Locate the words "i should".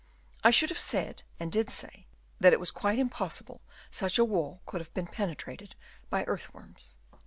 0.43-0.69